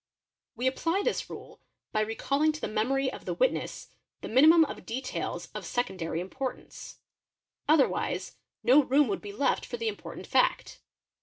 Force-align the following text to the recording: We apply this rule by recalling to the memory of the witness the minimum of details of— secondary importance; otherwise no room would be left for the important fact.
We 0.55 0.65
apply 0.65 1.03
this 1.03 1.29
rule 1.29 1.61
by 1.91 2.01
recalling 2.01 2.51
to 2.53 2.59
the 2.61 2.67
memory 2.67 3.13
of 3.13 3.25
the 3.25 3.35
witness 3.35 3.89
the 4.21 4.29
minimum 4.29 4.65
of 4.65 4.83
details 4.83 5.49
of— 5.53 5.63
secondary 5.67 6.19
importance; 6.19 6.97
otherwise 7.69 8.35
no 8.63 8.81
room 8.81 9.07
would 9.09 9.21
be 9.21 9.31
left 9.31 9.63
for 9.63 9.77
the 9.77 9.87
important 9.87 10.25
fact. 10.25 10.79